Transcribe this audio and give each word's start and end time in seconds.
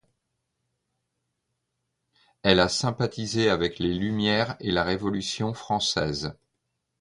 Elle 2.41 2.59
a 2.59 2.69
sympathisé 2.69 3.51
avec 3.51 3.77
les 3.77 3.93
Lumières 3.93 4.55
et 4.59 4.71
la 4.71 4.83
Révolution 4.83 5.53
française. 5.53 6.35